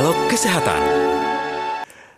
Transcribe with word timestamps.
Dialog 0.00 0.32
Kesehatan. 0.32 0.80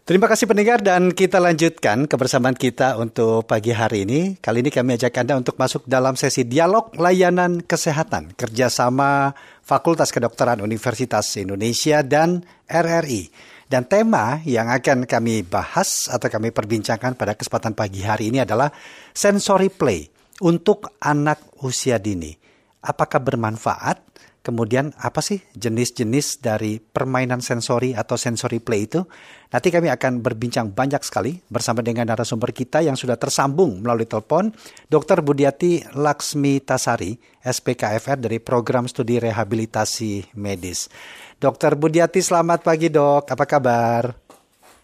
Terima 0.06 0.30
kasih 0.30 0.46
pendengar 0.46 0.78
dan 0.86 1.10
kita 1.10 1.42
lanjutkan 1.42 2.06
kebersamaan 2.06 2.54
kita 2.54 2.94
untuk 2.94 3.42
pagi 3.42 3.74
hari 3.74 4.06
ini. 4.06 4.38
Kali 4.38 4.62
ini 4.62 4.70
kami 4.70 4.94
ajak 4.94 5.18
Anda 5.18 5.34
untuk 5.34 5.58
masuk 5.58 5.90
dalam 5.90 6.14
sesi 6.14 6.46
dialog 6.46 6.94
layanan 6.94 7.58
kesehatan 7.58 8.38
kerjasama 8.38 9.34
Fakultas 9.66 10.14
Kedokteran 10.14 10.62
Universitas 10.62 11.26
Indonesia 11.34 12.06
dan 12.06 12.46
RRI. 12.70 13.34
Dan 13.66 13.90
tema 13.90 14.38
yang 14.46 14.70
akan 14.70 15.02
kami 15.02 15.42
bahas 15.42 16.06
atau 16.06 16.30
kami 16.30 16.54
perbincangkan 16.54 17.18
pada 17.18 17.34
kesempatan 17.34 17.74
pagi 17.74 18.06
hari 18.06 18.30
ini 18.30 18.46
adalah 18.46 18.70
sensory 19.10 19.74
play 19.74 20.06
untuk 20.38 20.86
anak 21.02 21.58
usia 21.66 21.98
dini. 21.98 22.30
Apakah 22.78 23.18
bermanfaat? 23.18 24.30
Kemudian 24.42 24.90
apa 24.98 25.22
sih 25.22 25.38
jenis-jenis 25.54 26.42
dari 26.42 26.82
permainan 26.82 27.38
sensori 27.38 27.94
atau 27.94 28.18
sensory 28.18 28.58
play 28.58 28.90
itu? 28.90 29.06
Nanti 29.54 29.70
kami 29.70 29.86
akan 29.86 30.18
berbincang 30.18 30.74
banyak 30.74 30.98
sekali 31.06 31.38
bersama 31.46 31.78
dengan 31.78 32.10
narasumber 32.10 32.50
kita 32.50 32.82
yang 32.82 32.98
sudah 32.98 33.14
tersambung 33.14 33.86
melalui 33.86 34.10
telepon, 34.10 34.50
Dr. 34.90 35.22
Budiati 35.22 35.94
Laksmi 35.94 36.58
Tasari, 36.58 37.14
SPKFR 37.38 38.18
dari 38.18 38.42
Program 38.42 38.90
Studi 38.90 39.22
Rehabilitasi 39.22 40.34
Medis. 40.34 40.90
Dr. 41.38 41.78
Budiati, 41.78 42.18
selamat 42.18 42.66
pagi 42.66 42.90
dok, 42.90 43.30
apa 43.30 43.44
kabar? 43.46 44.21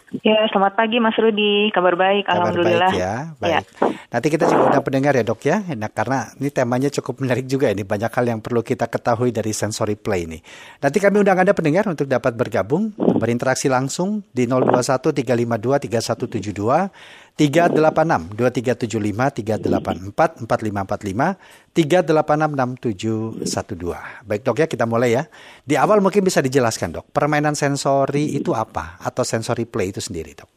Ya, 0.08 0.40
selamat 0.48 0.72
pagi 0.72 0.96
Mas 1.04 1.12
Rudi. 1.20 1.68
Kabar 1.68 1.92
baik, 1.92 2.24
Kabar 2.24 2.48
alhamdulillah. 2.48 2.88
baik 2.88 3.00
ya, 3.00 3.14
baik. 3.36 3.64
Nanti 4.08 4.26
kita 4.32 4.48
juga 4.48 4.64
udah 4.72 4.80
pendengar 4.80 5.12
ya 5.12 5.20
dok 5.20 5.40
ya, 5.44 5.60
nah, 5.76 5.92
karena 5.92 6.32
ini 6.40 6.48
temanya 6.48 6.88
cukup 6.88 7.20
menarik 7.20 7.44
juga 7.44 7.68
ini 7.68 7.84
banyak 7.84 8.08
hal 8.08 8.24
yang 8.24 8.40
perlu 8.40 8.64
kita 8.64 8.88
ketahui 8.88 9.36
dari 9.36 9.52
sensory 9.52 10.00
play 10.00 10.24
ini. 10.24 10.40
Nanti 10.80 10.96
kami 10.96 11.20
undang 11.20 11.44
anda 11.44 11.52
pendengar 11.52 11.84
untuk 11.92 12.08
dapat 12.08 12.32
bergabung, 12.40 12.96
berinteraksi 12.96 13.68
langsung 13.68 14.24
di 14.32 14.48
021 14.48 15.12
352 15.12 15.76
3172 15.76 17.27
386 17.38 18.34
2375 18.34 19.46
384 19.46 20.42
4545 20.50 21.38
386 21.70 23.46
6712. 23.46 24.26
Baik 24.26 24.42
dok 24.42 24.58
ya 24.58 24.66
kita 24.66 24.90
mulai 24.90 25.14
ya. 25.14 25.30
Di 25.62 25.78
awal 25.78 26.02
mungkin 26.02 26.26
bisa 26.26 26.42
dijelaskan 26.42 26.98
dok, 26.98 27.06
permainan 27.14 27.54
sensori 27.54 28.34
itu 28.34 28.50
apa 28.58 28.98
atau 28.98 29.22
sensory 29.22 29.70
play 29.70 29.94
itu 29.94 30.02
sendiri 30.02 30.34
dok? 30.34 30.50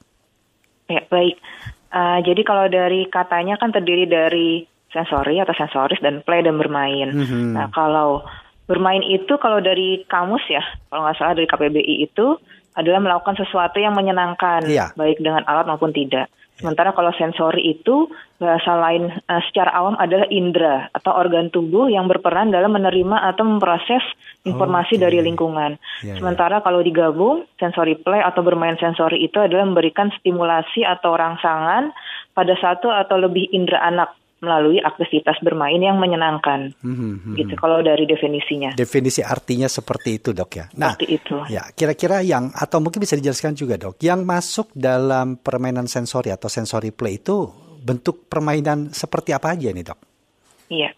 Ya, 0.89 1.05
baik. 1.05 1.37
Uh, 1.93 2.17
jadi 2.25 2.41
kalau 2.41 2.65
dari 2.65 3.05
katanya 3.13 3.61
kan 3.61 3.69
terdiri 3.69 4.09
dari 4.09 4.65
sensori 4.89 5.37
atau 5.37 5.53
sensoris 5.53 6.02
dan 6.02 6.25
play 6.25 6.41
dan 6.41 6.57
bermain. 6.57 7.13
Mhm. 7.13 7.61
Nah, 7.61 7.69
kalau 7.69 8.25
bermain 8.65 9.05
itu 9.05 9.37
kalau 9.37 9.61
dari 9.61 10.02
kamus 10.09 10.41
ya, 10.49 10.65
kalau 10.89 11.05
nggak 11.05 11.17
salah 11.21 11.37
dari 11.37 11.45
KPBI 11.45 11.95
itu 12.09 12.41
adalah 12.75 13.00
melakukan 13.03 13.36
sesuatu 13.36 13.77
yang 13.80 13.95
menyenangkan, 13.97 14.64
Iya. 14.67 14.95
baik 14.95 15.19
dengan 15.19 15.44
alat 15.47 15.67
maupun 15.67 15.91
tidak. 15.91 16.31
Sementara 16.61 16.94
kalau 16.94 17.09
sensori 17.17 17.73
itu 17.73 18.05
bahasa 18.38 18.77
lain 18.77 19.09
eh, 19.09 19.41
secara 19.50 19.73
awam 19.73 19.97
adalah 19.97 20.30
indera 20.30 20.94
atau 20.94 21.09
organ 21.17 21.49
tubuh 21.49 21.89
yang 21.89 22.05
berperan 22.05 22.53
dalam 22.53 22.77
menerima 22.77 23.17
atau 23.33 23.49
memproses 23.49 24.05
informasi 24.45 25.02
Oke. 25.02 25.02
dari 25.02 25.25
lingkungan. 25.25 25.81
Ya, 26.05 26.14
ya. 26.14 26.22
Sementara 26.22 26.61
kalau 26.61 26.86
digabung, 26.86 27.49
sensory 27.58 27.97
play 27.97 28.22
atau 28.22 28.45
bermain 28.45 28.77
sensori 28.77 29.25
itu 29.25 29.42
adalah 29.42 29.66
memberikan 29.66 30.14
stimulasi 30.22 30.86
atau 30.86 31.17
rangsangan 31.17 31.89
pada 32.38 32.53
satu 32.61 32.94
atau 32.94 33.17
lebih 33.17 33.49
indera 33.49 33.81
anak 33.81 34.14
melalui 34.42 34.81
aktivitas 34.81 35.38
bermain 35.45 35.78
yang 35.78 36.02
menyenangkan. 36.02 36.73
Mhm, 36.81 37.38
Gitu 37.38 37.53
kalau 37.56 37.80
dari 37.86 38.09
definisinya. 38.09 38.73
Definisi 38.73 39.22
artinya 39.22 39.70
seperti 39.70 40.17
itu 40.17 40.33
dok 40.33 40.52
ya. 40.58 40.66
Nah, 40.75 40.98
Seperti 40.98 41.08
itu. 41.14 41.38
ya 41.48 41.64
kira-kira 41.78 42.25
yang 42.25 42.50
atau 42.52 42.81
mungkin 42.81 43.00
bisa 43.00 43.14
dijelaskan 43.16 43.53
juga 43.53 43.78
dok, 43.78 44.02
yang 44.02 44.25
masuk 44.25 44.73
dalam 44.73 45.38
permainan 45.38 45.86
sensori 45.86 46.33
atau 46.33 46.50
sensory 46.50 46.89
play 46.89 47.22
itu 47.22 47.48
bentuk 47.81 48.25
permainan 48.28 48.89
seperti 48.89 49.32
apa 49.32 49.54
aja 49.54 49.70
nih 49.70 49.86
dok? 49.86 49.99
Iya. 50.73 50.89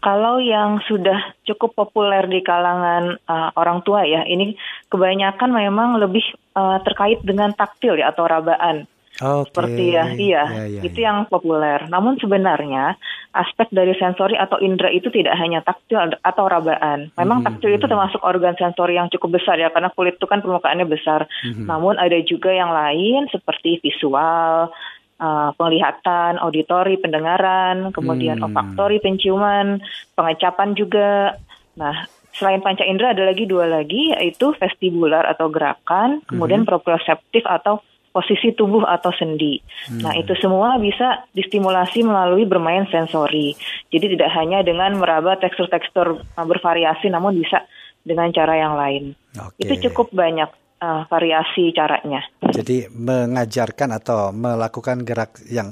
Kalau 0.00 0.40
yang 0.40 0.80
sudah 0.88 1.36
cukup 1.44 1.76
populer 1.76 2.24
di 2.24 2.40
kalangan 2.40 3.20
uh, 3.28 3.50
orang 3.52 3.84
tua 3.84 4.08
ya, 4.08 4.24
ini 4.24 4.56
kebanyakan 4.88 5.52
memang 5.52 6.00
lebih 6.00 6.24
uh, 6.56 6.80
terkait 6.80 7.20
dengan 7.20 7.52
taktil 7.52 8.00
ya 8.00 8.08
atau 8.08 8.24
rabaan. 8.24 8.88
Oke. 9.20 9.52
seperti 9.52 9.84
ya, 9.92 10.04
iya, 10.16 10.44
Ya, 10.48 10.64
ya, 10.66 10.82
itu 10.82 10.98
ya. 11.00 11.12
yang 11.12 11.28
populer. 11.28 11.84
Namun 11.92 12.16
sebenarnya 12.16 12.96
aspek 13.36 13.68
dari 13.70 13.92
sensori 13.94 14.34
atau 14.34 14.56
indera 14.58 14.88
itu 14.88 15.12
tidak 15.12 15.36
hanya 15.36 15.60
taktil 15.60 16.00
atau 16.24 16.44
rabaan. 16.48 17.12
Memang 17.14 17.44
Mhm, 17.44 17.46
taktil 17.46 17.76
itu 17.76 17.84
termasuk 17.84 18.18
organ 18.24 18.56
sensori 18.56 18.96
yang 18.96 19.12
cukup 19.12 19.36
besar 19.36 19.60
ya, 19.60 19.68
karena 19.68 19.92
kulit 19.92 20.16
itu 20.16 20.24
kan 20.24 20.40
permukaannya 20.40 20.88
besar. 20.88 21.28
Mhm. 21.44 21.68
Namun 21.68 22.00
ada 22.00 22.16
juga 22.24 22.50
yang 22.50 22.72
lain 22.72 23.28
seperti 23.28 23.78
visual, 23.84 24.72
uh, 25.20 25.50
penglihatan, 25.54 26.40
auditori, 26.40 26.96
pendengaran, 26.96 27.92
kemudian 27.92 28.40
Hmm. 28.40 28.48
olfaktori, 28.50 28.98
penciuman, 29.04 29.84
pengecapan 30.16 30.72
juga. 30.72 31.36
Nah, 31.76 32.08
selain 32.34 32.64
panca 32.64 32.88
indera 32.88 33.12
ada 33.12 33.28
lagi 33.28 33.44
dua 33.44 33.68
lagi 33.68 34.16
yaitu 34.16 34.56
vestibular 34.56 35.28
atau 35.28 35.52
gerakan, 35.52 36.24
kemudian 36.24 36.64
proprioseptif 36.64 37.44
atau 37.44 37.84
posisi 38.10 38.50
tubuh 38.54 38.82
atau 38.86 39.14
sendi. 39.14 39.62
Nah, 40.02 40.14
itu 40.18 40.34
semua 40.38 40.76
bisa 40.82 41.26
distimulasi 41.30 42.02
melalui 42.02 42.42
bermain 42.42 42.86
sensori. 42.90 43.54
Jadi 43.90 44.18
tidak 44.18 44.30
hanya 44.34 44.66
dengan 44.66 44.98
meraba 44.98 45.38
tekstur-tekstur 45.38 46.26
bervariasi 46.34 47.06
namun 47.10 47.38
bisa 47.38 47.62
dengan 48.02 48.34
cara 48.34 48.58
yang 48.58 48.74
lain. 48.74 49.14
Oke. 49.38 49.62
Itu 49.62 49.74
cukup 49.90 50.10
banyak 50.10 50.50
uh, 50.80 51.02
variasi 51.06 51.70
caranya. 51.70 52.24
Jadi 52.50 52.90
mengajarkan 52.90 53.94
atau 53.94 54.34
melakukan 54.34 55.06
gerak 55.06 55.38
yang 55.46 55.70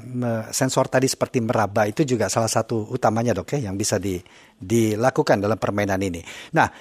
sensor 0.55 0.87
tadi 0.87 1.11
seperti 1.11 1.43
meraba 1.43 1.83
itu 1.89 2.07
juga 2.07 2.31
salah 2.31 2.47
satu 2.47 2.87
utamanya 2.93 3.35
dok 3.35 3.59
ya 3.59 3.67
yang 3.67 3.75
bisa 3.75 3.99
di, 3.99 4.15
dilakukan 4.55 5.43
dalam 5.43 5.59
permainan 5.59 5.99
ini. 5.99 6.23
Nah, 6.55 6.71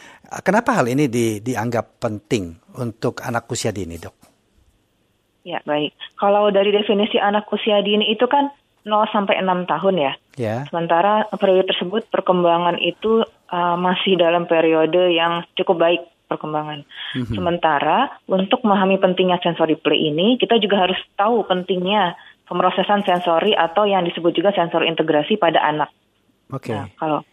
kenapa 0.44 0.78
hal 0.78 0.86
ini 0.86 1.10
di, 1.10 1.42
dianggap 1.42 1.98
penting 1.98 2.78
untuk 2.78 3.24
anak 3.26 3.50
usia 3.50 3.74
dini 3.74 3.98
dok? 3.98 4.27
Ya, 5.46 5.62
baik. 5.64 5.94
Kalau 6.18 6.50
dari 6.50 6.74
definisi 6.74 7.16
anak 7.16 7.48
usia 7.50 7.80
dini 7.80 8.10
itu 8.10 8.26
kan 8.26 8.50
0 8.84 9.14
sampai 9.14 9.38
6 9.40 9.68
tahun 9.68 9.94
ya. 9.96 10.12
Ya. 10.38 10.56
Sementara 10.70 11.26
periode 11.36 11.68
tersebut 11.68 12.06
perkembangan 12.08 12.78
itu 12.80 13.26
uh, 13.50 13.76
masih 13.76 14.16
dalam 14.16 14.46
periode 14.46 15.12
yang 15.12 15.44
cukup 15.58 15.76
baik 15.82 16.02
perkembangan. 16.28 16.84
Sementara 17.32 18.20
untuk 18.28 18.60
memahami 18.60 19.00
pentingnya 19.00 19.40
sensory 19.40 19.80
play 19.80 20.12
ini, 20.12 20.36
kita 20.36 20.60
juga 20.60 20.84
harus 20.84 21.00
tahu 21.16 21.40
pentingnya 21.48 22.20
pemrosesan 22.44 23.04
sensori 23.08 23.56
atau 23.56 23.88
yang 23.88 24.04
disebut 24.04 24.36
juga 24.36 24.52
sensor 24.52 24.84
integrasi 24.84 25.40
pada 25.40 25.64
anak. 25.64 25.88
Oke. 26.52 26.76
Nah, 26.76 26.88
kalau 27.00 27.24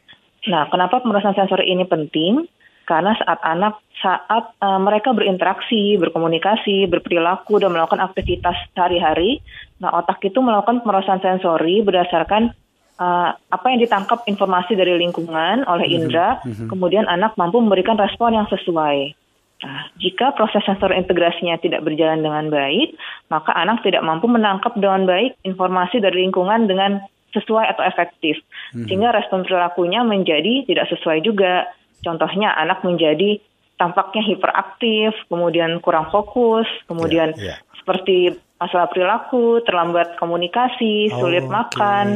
Nah, 0.46 0.70
kenapa 0.70 1.02
pemrosesan 1.02 1.34
sensori 1.34 1.74
ini 1.74 1.90
penting? 1.90 2.46
Karena 2.85 3.18
saat 3.18 3.41
anak 3.41 3.81
saat 3.97 4.53
uh, 4.62 4.78
mereka 4.78 5.12
berinteraksi, 5.18 5.97
berkomunikasi, 5.97 6.85
berperilaku 6.85 7.57
dan 7.57 7.73
melakukan 7.73 8.06
aktivitas 8.06 8.53
sehari-hari, 8.78 9.41
nah 9.81 9.90
otak 9.97 10.22
itu 10.22 10.38
melakukan 10.38 10.85
pemrosesan 10.85 11.25
sensori 11.25 11.81
berdasarkan 11.81 12.53
uh, 13.01 13.29
apa 13.34 13.66
yang 13.73 13.81
ditangkap 13.81 14.22
informasi 14.29 14.78
dari 14.78 15.00
lingkungan 15.01 15.66
oleh 15.66 15.90
indera, 15.90 16.44
kemudian 16.69 17.09
anak 17.09 17.34
mampu 17.40 17.57
memberikan 17.57 17.97
respon 17.97 18.38
yang 18.38 18.47
sesuai. 18.51 19.17
Nah, 19.66 19.90
jika 19.97 20.35
proses 20.35 20.62
sensor 20.67 20.91
integrasinya 20.91 21.57
tidak 21.57 21.81
berjalan 21.81 22.22
dengan 22.22 22.52
baik, 22.52 22.94
maka 23.31 23.56
anak 23.56 23.81
tidak 23.81 24.03
mampu 24.03 24.28
menangkap 24.28 24.75
dengan 24.78 25.07
baik 25.07 25.40
informasi 25.47 26.03
dari 26.03 26.28
lingkungan 26.28 26.67
dengan 26.67 27.02
sesuai 27.31 27.73
atau 27.73 27.84
efektif. 27.84 28.40
Sehingga 28.72 29.12
respon 29.12 29.44
perilakunya 29.44 30.03
menjadi 30.03 30.67
tidak 30.67 30.88
sesuai 30.91 31.23
juga. 31.23 31.67
Contohnya 32.06 32.54
anak 32.54 32.86
menjadi 32.86 33.42
tampaknya 33.82 34.24
hiperaktif, 34.24 35.18
kemudian 35.28 35.82
kurang 35.82 36.14
fokus, 36.14 36.70
kemudian 36.85 37.34
Ya, 37.35 37.58
ya. 37.58 37.82
seperti 37.82 38.38
masalah 38.62 38.88
perilaku, 38.88 39.66
terlambat 39.66 40.16
komunikasi, 40.22 41.12
sulit 41.12 41.44
Oke. 41.44 41.52
makan, 41.52 42.08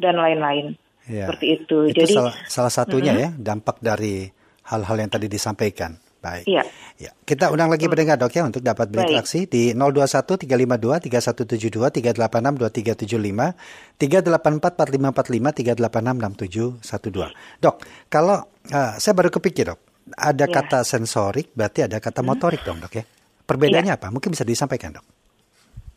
dan 0.00 0.14
lain-lain. 0.18 0.66
Ya. 1.06 1.26
Seperti 1.26 1.46
itu. 1.58 1.78
Itu 1.90 1.98
Jadi 2.06 2.14
salah, 2.14 2.34
salah 2.46 2.72
satunya 2.72 3.12
ya 3.18 3.28
dampak 3.34 3.82
dari 3.82 4.30
hal-hal 4.70 4.96
yang 4.98 5.10
tadi 5.10 5.26
disampaikan. 5.26 5.98
Baik. 6.22 6.46
Iya. 6.46 6.62
Ya, 7.02 7.10
kita 7.26 7.50
undang 7.50 7.66
lagi 7.66 7.90
pendengar 7.90 8.14
dok 8.14 8.30
ya 8.30 8.46
untuk 8.46 8.62
dapat 8.62 8.86
Baik. 8.86 8.94
berinteraksi 8.94 9.50
di 9.50 9.74
021 9.74 10.38
352 10.38 11.10
3172 11.10 11.90
386 11.98 12.62
2375 12.62 13.98
384 13.98 14.78
4545 14.78 15.82
386 15.82 16.78
6712. 16.78 17.34
Dok, 17.58 17.76
kalau 18.06 18.38
eh, 18.70 18.92
saya 19.02 19.14
baru 19.18 19.34
kepikir 19.34 19.74
dok, 19.74 19.82
ada 20.14 20.46
Ya. 20.46 20.54
kata 20.54 20.86
sensorik 20.86 21.50
berarti 21.58 21.90
ada 21.90 21.98
kata 21.98 22.22
motorik 22.22 22.62
dong 22.62 22.78
dok 22.78 22.94
ya. 22.94 23.04
Perbedaannya 23.42 23.98
apa? 23.98 24.14
Mungkin 24.14 24.30
bisa 24.30 24.46
disampaikan 24.46 24.94
dok. 24.94 25.06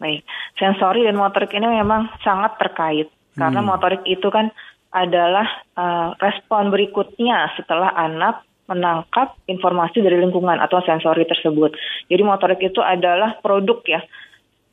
Baik, 0.02 0.26
sensori 0.58 1.06
dan 1.06 1.16
motorik 1.16 1.54
ini 1.54 1.70
memang 1.70 2.10
sangat 2.26 2.58
terkait 2.58 3.08
karena 3.38 3.62
motorik 3.62 4.02
itu 4.10 4.28
kan 4.32 4.50
adalah 4.96 5.44
uh, 5.76 6.16
respon 6.24 6.72
berikutnya 6.72 7.52
setelah 7.60 7.92
anak 8.00 8.48
menangkap 8.66 9.38
informasi 9.46 10.02
dari 10.02 10.18
lingkungan 10.18 10.58
atau 10.58 10.82
sensori 10.82 11.26
tersebut. 11.30 11.78
Jadi 12.10 12.22
motorik 12.26 12.62
itu 12.66 12.82
adalah 12.82 13.38
produk 13.42 13.82
ya, 13.86 14.02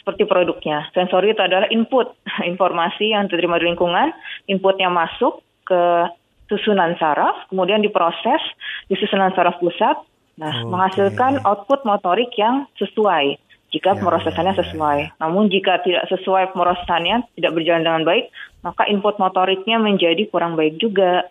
seperti 0.00 0.24
produknya. 0.24 0.88
Sensori 0.96 1.36
itu 1.36 1.42
adalah 1.44 1.68
input 1.68 2.16
informasi 2.52 3.12
yang 3.12 3.28
diterima 3.28 3.60
dari 3.60 3.76
lingkungan, 3.76 4.08
inputnya 4.48 4.88
masuk 4.88 5.44
ke 5.68 6.08
susunan 6.48 6.96
saraf, 7.00 7.48
kemudian 7.48 7.80
diproses 7.80 8.42
di 8.88 8.96
susunan 8.98 9.32
saraf 9.32 9.56
pusat, 9.60 9.96
nah 10.36 10.52
okay. 10.52 10.68
menghasilkan 10.68 11.32
output 11.48 11.84
motorik 11.88 12.28
yang 12.36 12.68
sesuai 12.76 13.40
jika 13.72 13.96
ya, 13.96 13.98
pemrosesannya 14.04 14.52
ya, 14.52 14.56
ya, 14.56 14.60
sesuai. 14.60 14.98
Namun 15.16 15.48
jika 15.48 15.80
tidak 15.80 16.04
sesuai 16.12 16.52
pemrosesannya, 16.52 17.24
tidak 17.40 17.52
berjalan 17.56 17.84
dengan 17.88 18.04
baik, 18.04 18.28
maka 18.60 18.84
input 18.84 19.16
motoriknya 19.16 19.80
menjadi 19.80 20.28
kurang 20.28 20.60
baik 20.60 20.76
juga. 20.76 21.24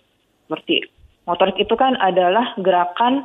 Seperti 0.49 1.00
motorik 1.31 1.55
itu 1.55 1.71
kan 1.79 1.95
adalah 1.95 2.51
gerakan 2.59 3.23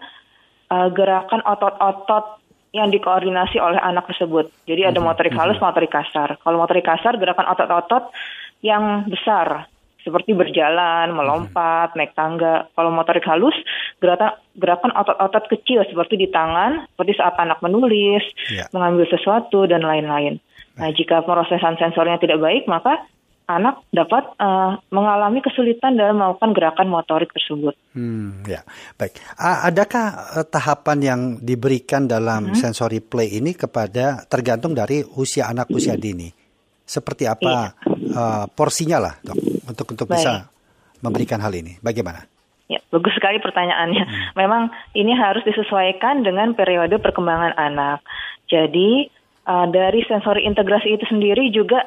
uh, 0.70 0.88
gerakan 0.94 1.42
otot-otot 1.42 2.38
yang 2.70 2.94
dikoordinasi 2.94 3.58
oleh 3.58 3.80
anak 3.82 4.06
tersebut. 4.06 4.52
Jadi 4.68 4.86
ada 4.86 5.02
mhm, 5.02 5.10
motorik 5.10 5.34
halus, 5.34 5.58
mhm. 5.58 5.64
motorik 5.66 5.90
kasar. 5.90 6.38
Kalau 6.38 6.56
motorik 6.62 6.86
kasar 6.86 7.18
gerakan 7.18 7.50
otot-otot 7.50 8.14
yang 8.62 9.10
besar 9.10 9.66
seperti 10.06 10.38
berjalan, 10.38 11.10
melompat, 11.10 11.90
hmm. 11.90 11.98
naik 11.98 12.14
tangga. 12.14 12.70
Kalau 12.78 12.94
motorik 12.94 13.26
halus, 13.26 13.58
gerakan 13.98 14.38
gerakan 14.54 14.94
otot-otot 14.94 15.50
kecil 15.50 15.82
seperti 15.82 16.14
di 16.14 16.30
tangan, 16.30 16.86
seperti 16.94 17.18
saat 17.18 17.34
anak 17.42 17.58
menulis, 17.58 18.22
yeah. 18.46 18.70
mengambil 18.70 19.10
sesuatu 19.10 19.66
dan 19.66 19.82
lain-lain. 19.82 20.38
Nah, 20.78 20.94
jika 20.94 21.26
prosesan 21.26 21.74
sensornya 21.82 22.22
tidak 22.22 22.38
baik, 22.38 22.70
maka 22.70 23.02
anak 23.46 23.86
dapat 23.94 24.26
uh, 24.42 24.74
mengalami 24.90 25.38
kesulitan 25.38 25.94
dalam 25.94 26.18
melakukan 26.18 26.50
gerakan 26.50 26.90
motorik 26.90 27.30
tersebut. 27.30 27.78
Hmm, 27.94 28.42
ya, 28.42 28.66
baik. 28.98 29.22
adakah 29.38 30.36
uh, 30.42 30.46
tahapan 30.46 30.98
yang 30.98 31.20
diberikan 31.38 32.10
dalam 32.10 32.50
hmm. 32.50 32.58
sensory 32.58 32.98
play 32.98 33.38
ini 33.38 33.54
kepada 33.54 34.26
tergantung 34.26 34.74
dari 34.74 35.06
usia 35.14 35.46
anak 35.46 35.70
usia 35.70 35.94
dini? 35.94 36.26
Seperti 36.86 37.26
apa 37.26 37.74
iya. 37.86 38.14
uh, 38.14 38.44
porsinya 38.50 38.98
lah, 38.98 39.14
dok? 39.22 39.38
untuk 39.66 39.86
untuk 39.94 40.06
Baik. 40.10 40.22
bisa 40.22 40.50
memberikan 41.02 41.38
hal 41.42 41.54
ini? 41.54 41.78
Bagaimana? 41.82 42.26
Ya, 42.66 42.82
bagus 42.90 43.14
sekali 43.14 43.38
pertanyaannya. 43.38 44.04
Hmm. 44.06 44.22
Memang 44.42 44.62
ini 44.98 45.14
harus 45.14 45.46
disesuaikan 45.46 46.26
dengan 46.26 46.54
periode 46.58 46.98
perkembangan 46.98 47.54
anak. 47.54 48.02
Jadi 48.50 49.06
uh, 49.46 49.66
dari 49.70 50.02
sensori 50.06 50.42
integrasi 50.46 50.98
itu 50.98 51.06
sendiri 51.06 51.50
juga 51.54 51.86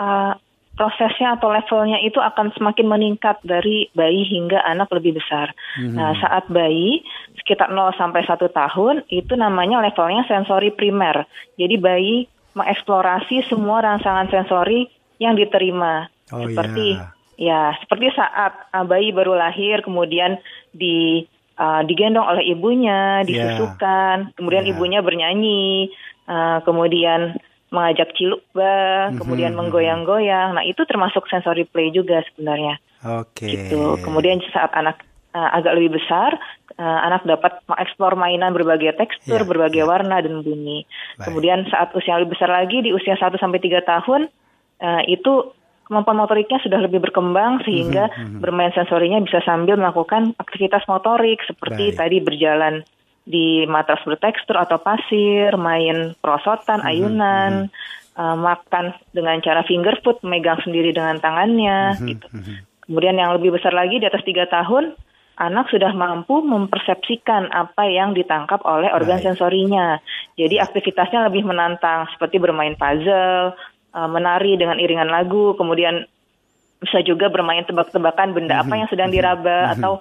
uh, 0.00 0.32
prosesnya 0.74 1.38
atau 1.38 1.54
levelnya 1.54 2.02
itu 2.02 2.18
akan 2.18 2.50
semakin 2.58 2.86
meningkat 2.90 3.38
dari 3.46 3.88
bayi 3.94 4.26
hingga 4.26 4.58
anak 4.66 4.90
lebih 4.90 5.18
besar. 5.18 5.54
Hmm. 5.78 5.94
Nah, 5.94 6.18
saat 6.18 6.50
bayi 6.50 7.02
sekitar 7.38 7.70
0 7.70 7.94
sampai 7.94 8.26
1 8.26 8.50
tahun 8.50 9.06
itu 9.10 9.38
namanya 9.38 9.82
levelnya 9.82 10.26
sensori 10.26 10.74
primer. 10.74 11.26
Jadi 11.54 11.74
bayi 11.78 12.16
mengeksplorasi 12.58 13.46
semua 13.46 13.82
rangsangan 13.82 14.30
sensori 14.30 14.90
yang 15.22 15.38
diterima. 15.38 16.10
Oh, 16.34 16.42
seperti 16.42 16.98
yeah. 16.98 17.14
Ya, 17.34 17.74
seperti 17.82 18.14
saat 18.14 18.70
uh, 18.70 18.86
bayi 18.86 19.10
baru 19.10 19.34
lahir 19.34 19.82
kemudian 19.82 20.38
di 20.70 21.26
uh, 21.58 21.82
digendong 21.82 22.22
oleh 22.22 22.46
ibunya, 22.46 23.22
ya. 23.22 23.26
disusukan, 23.26 24.30
yeah. 24.30 24.34
kemudian 24.38 24.62
yeah. 24.62 24.70
ibunya 24.70 25.00
bernyanyi, 25.02 25.90
uh, 26.30 26.62
kemudian 26.62 27.34
mengajak 27.74 28.14
ciluk 28.14 28.46
ba, 28.54 29.10
mm-hmm. 29.10 29.18
kemudian 29.18 29.52
mhm. 29.52 29.58
menggoyang-goyang. 29.58 30.54
Nah, 30.54 30.64
itu 30.64 30.86
termasuk 30.86 31.26
sensory 31.26 31.66
play 31.66 31.90
juga 31.90 32.22
sebenarnya. 32.32 32.78
Oke. 33.02 33.44
Okay. 33.44 33.48
Gitu. 33.68 33.98
Kemudian 34.00 34.38
saat 34.54 34.70
anak 34.72 35.02
uh, 35.34 35.50
agak 35.58 35.74
lebih 35.76 35.98
besar, 35.98 36.38
uh, 36.78 36.98
anak 37.04 37.26
dapat 37.26 37.58
mengeksplor 37.66 38.14
mainan 38.14 38.54
berbagai 38.54 38.94
tekstur, 38.96 39.42
yeah. 39.42 39.48
berbagai 39.50 39.82
yeah. 39.82 39.90
warna 39.90 40.22
dan 40.22 40.40
bunyi. 40.40 40.86
Baik. 41.18 41.28
Kemudian 41.28 41.66
saat 41.68 41.90
usia 41.92 42.16
lebih 42.16 42.38
besar 42.38 42.48
lagi 42.48 42.80
di 42.80 42.94
usia 42.94 43.18
1 43.18 43.34
sampai 43.36 43.60
3 43.60 43.82
tahun 43.82 44.30
uh, 44.80 45.02
itu 45.10 45.52
kemampuan 45.84 46.16
motoriknya 46.16 46.58
sudah 46.64 46.80
lebih 46.80 47.04
berkembang 47.04 47.60
sehingga 47.60 48.08
mm 48.08 48.16
-hmm. 48.16 48.40
bermain 48.40 48.72
sensorinya 48.72 49.20
bisa 49.20 49.44
sambil 49.44 49.76
melakukan 49.76 50.32
aktivitas 50.40 50.80
motorik 50.88 51.44
seperti 51.44 51.92
Baik. 51.92 51.98
tadi 52.00 52.16
berjalan 52.24 52.74
di 53.24 53.64
matras 53.64 54.04
bertekstur 54.04 54.56
atau 54.56 54.76
pasir, 54.80 55.56
main 55.56 56.12
perosotan, 56.20 56.84
-hmm. 56.84 56.90
ayunan, 56.92 57.52
mm 57.52 57.68
-hmm. 57.68 58.20
uh, 58.20 58.36
makan 58.36 58.92
dengan 59.16 59.40
cara 59.40 59.64
finger 59.64 59.96
food, 60.04 60.20
megang 60.24 60.60
sendiri 60.60 60.92
dengan 60.92 61.16
tangannya, 61.18 61.96
mm 61.96 61.96
-hmm. 61.96 62.08
gitu. 62.12 62.26
Kemudian 62.84 63.16
yang 63.16 63.32
lebih 63.32 63.56
besar 63.56 63.72
lagi 63.72 63.96
di 63.96 64.04
atas 64.04 64.20
tiga 64.28 64.44
tahun, 64.44 64.92
anak 65.40 65.72
sudah 65.72 65.90
mampu 65.96 66.44
mempersepsikan 66.44 67.50
apa 67.50 67.88
yang 67.88 68.14
ditangkap 68.14 68.62
oleh 68.62 68.92
organ 68.92 69.18
Baik. 69.18 69.26
sensorinya. 69.32 69.98
Jadi 70.38 70.60
aktivitasnya 70.60 71.26
lebih 71.26 71.48
menantang 71.48 72.06
seperti 72.12 72.38
bermain 72.38 72.76
puzzle, 72.76 73.56
uh, 73.96 74.08
menari 74.10 74.60
dengan 74.60 74.76
iringan 74.78 75.08
lagu, 75.08 75.56
kemudian 75.56 76.06
bisa 76.84 77.00
juga 77.00 77.32
bermain 77.32 77.64
tebak-tebakan 77.64 78.36
benda 78.36 78.60
apa 78.60 78.76
mhm. 78.76 78.80
yang 78.84 78.90
sedang 78.92 79.10
diraba 79.10 79.72
mhm. 79.72 79.72
atau 79.78 79.92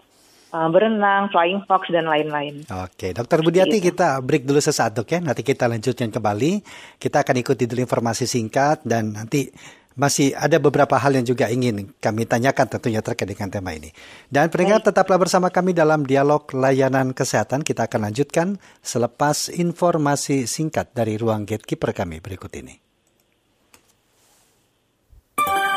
uh, 0.54 0.70
berenang, 0.70 1.34
flying 1.34 1.66
fox 1.66 1.90
dan 1.90 2.06
lain-lain. 2.06 2.64
Oke, 2.70 3.12
Dokter 3.12 3.42
Budiati 3.42 3.82
gitu. 3.82 3.92
kita 3.92 4.22
break 4.22 4.46
dulu 4.46 4.62
sesaat 4.62 4.94
dok 4.94 5.10
ya. 5.10 5.20
Nanti 5.20 5.42
kita 5.42 5.66
lanjutkan 5.66 6.14
kembali. 6.14 6.62
Kita 7.02 7.26
akan 7.26 7.36
ikuti 7.42 7.66
dulu 7.66 7.82
informasi 7.82 8.30
singkat 8.30 8.86
dan 8.86 9.18
nanti 9.18 9.50
masih 9.94 10.34
ada 10.34 10.58
beberapa 10.58 10.98
hal 10.98 11.14
yang 11.14 11.26
juga 11.26 11.54
ingin 11.54 11.94
kami 12.02 12.26
tanyakan 12.26 12.66
tentunya 12.66 13.02
terkait 13.06 13.30
dengan 13.30 13.50
tema 13.50 13.78
ini. 13.78 13.94
Dan 14.26 14.50
pendengar 14.50 14.82
tetaplah 14.82 15.22
bersama 15.22 15.54
kami 15.54 15.74
dalam 15.74 16.06
dialog 16.06 16.50
layanan 16.54 17.14
kesehatan. 17.14 17.62
Kita 17.62 17.86
akan 17.90 18.10
lanjutkan 18.10 18.58
selepas 18.82 19.54
informasi 19.54 20.50
singkat 20.50 20.94
dari 20.98 21.18
ruang 21.18 21.46
gatekeeper 21.46 21.94
kami 21.94 22.22
berikut 22.22 22.50
ini. 22.58 22.78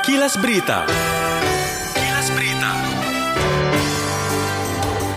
Kilas 0.06 0.38
Berita. 0.38 0.86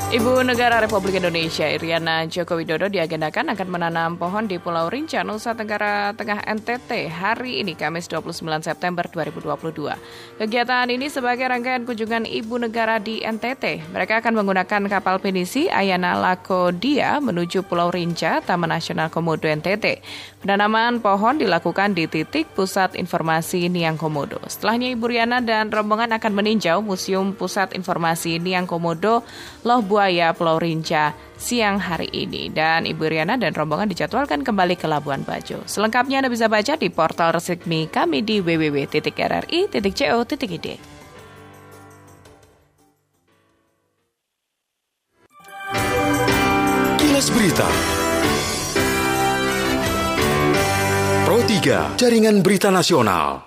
Ibu 0.10 0.42
Negara 0.42 0.82
Republik 0.82 1.22
Indonesia 1.22 1.70
Iriana 1.70 2.26
Joko 2.26 2.58
Widodo 2.58 2.90
diagendakan 2.90 3.54
akan 3.54 3.68
menanam 3.70 4.18
pohon 4.18 4.50
di 4.50 4.58
Pulau 4.58 4.90
Rinca, 4.90 5.22
Nusa 5.22 5.54
Tenggara 5.54 6.18
Tengah 6.18 6.50
NTT 6.50 7.14
hari 7.14 7.62
ini 7.62 7.78
Kamis 7.78 8.10
29 8.10 8.42
September 8.66 9.06
2022. 9.06 10.42
Kegiatan 10.42 10.90
ini 10.90 11.14
sebagai 11.14 11.46
rangkaian 11.46 11.86
kunjungan 11.86 12.26
Ibu 12.26 12.58
Negara 12.58 12.98
di 12.98 13.22
NTT. 13.22 13.94
Mereka 13.94 14.26
akan 14.26 14.34
menggunakan 14.42 14.90
kapal 14.90 15.22
pinisi 15.22 15.70
Ayana 15.70 16.18
Lakodia 16.18 17.22
menuju 17.22 17.62
Pulau 17.62 17.94
Rinca, 17.94 18.42
Taman 18.42 18.74
Nasional 18.74 19.14
Komodo 19.14 19.46
NTT. 19.46 20.02
Penanaman 20.42 21.06
pohon 21.06 21.38
dilakukan 21.38 21.94
di 21.94 22.10
titik 22.10 22.50
Pusat 22.58 22.98
Informasi 22.98 23.70
Niang 23.70 24.02
Komodo. 24.02 24.42
Setelahnya 24.50 24.90
Ibu 24.90 25.06
Riana 25.06 25.38
dan 25.38 25.70
rombongan 25.70 26.18
akan 26.18 26.34
meninjau 26.34 26.82
Museum 26.82 27.38
Pusat 27.38 27.78
Informasi 27.78 28.42
Niang 28.42 28.66
Komodo 28.66 29.22
Loh 29.68 29.84
Buaya 30.00 30.32
Pulau 30.32 30.64
Rinca 30.64 31.12
siang 31.36 31.76
hari 31.76 32.08
ini. 32.16 32.48
Dan 32.48 32.88
Ibu 32.88 33.04
Riana 33.04 33.36
dan 33.36 33.52
rombongan 33.52 33.92
dijadwalkan 33.92 34.48
kembali 34.48 34.80
ke 34.80 34.88
Labuan 34.88 35.28
Bajo. 35.28 35.60
Selengkapnya 35.68 36.24
Anda 36.24 36.32
bisa 36.32 36.48
baca 36.48 36.80
di 36.80 36.88
portal 36.88 37.36
resmi 37.36 37.92
kami 37.92 38.24
di 38.24 38.40
www.rri.co.id. 38.40 39.68
Kilas 46.96 47.28
Berita 47.36 47.68
Pro 51.28 51.44
3 51.44 52.00
Jaringan 52.00 52.40
Berita 52.40 52.72
Nasional 52.72 53.44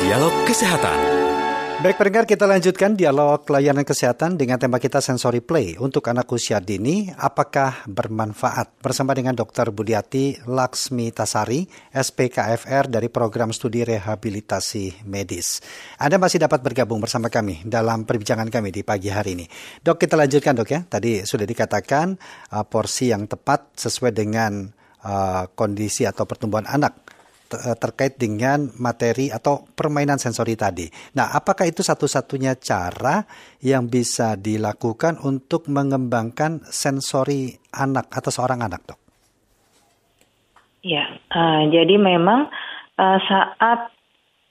Dialog 0.00 0.32
Kesehatan 0.48 1.13
Baik 1.84 2.00
pendengar 2.00 2.24
kita 2.24 2.48
lanjutkan 2.48 2.96
dialog 2.96 3.44
layanan 3.44 3.84
kesehatan 3.84 4.40
dengan 4.40 4.56
tema 4.56 4.80
kita 4.80 5.04
sensory 5.04 5.44
play 5.44 5.76
untuk 5.76 6.08
anak 6.08 6.24
usia 6.32 6.56
dini 6.56 7.12
apakah 7.12 7.84
bermanfaat 7.84 8.80
bersama 8.80 9.12
dengan 9.12 9.36
Dr. 9.36 9.68
Budiati 9.68 10.48
Laksmi 10.48 11.12
Tasari 11.12 11.68
SPKFR 11.92 12.88
dari 12.88 13.12
program 13.12 13.52
studi 13.52 13.84
rehabilitasi 13.84 15.04
medis. 15.04 15.60
Anda 16.00 16.16
masih 16.16 16.40
dapat 16.48 16.64
bergabung 16.64 17.04
bersama 17.04 17.28
kami 17.28 17.60
dalam 17.68 18.08
perbincangan 18.08 18.48
kami 18.48 18.72
di 18.72 18.80
pagi 18.80 19.12
hari 19.12 19.36
ini. 19.36 19.44
Dok 19.84 20.00
kita 20.00 20.16
lanjutkan 20.16 20.56
dok 20.56 20.72
ya. 20.72 20.80
Tadi 20.88 21.28
sudah 21.28 21.44
dikatakan 21.44 22.16
uh, 22.56 22.64
porsi 22.64 23.12
yang 23.12 23.28
tepat 23.28 23.76
sesuai 23.76 24.16
dengan 24.16 24.72
uh, 25.04 25.52
kondisi 25.52 26.08
atau 26.08 26.24
pertumbuhan 26.24 26.64
anak 26.64 27.04
terkait 27.52 28.18
dengan 28.18 28.66
materi 28.80 29.30
atau 29.30 29.62
permainan 29.76 30.18
sensori 30.18 30.58
tadi. 30.58 30.88
Nah, 31.14 31.30
apakah 31.32 31.68
itu 31.68 31.84
satu-satunya 31.84 32.58
cara 32.58 33.22
yang 33.62 33.86
bisa 33.86 34.34
dilakukan 34.34 35.22
untuk 35.22 35.70
mengembangkan 35.70 36.64
sensori 36.66 37.54
anak 37.76 38.10
atau 38.10 38.30
seorang 38.32 38.64
anak, 38.64 38.82
dok? 38.84 38.98
Ya, 40.84 41.08
uh, 41.32 41.62
jadi 41.72 41.96
memang 41.96 42.52
uh, 43.00 43.18
saat 43.24 43.80